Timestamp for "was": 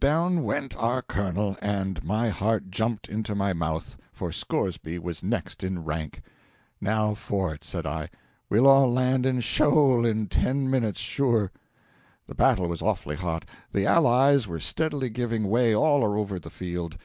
4.98-5.22, 12.66-12.82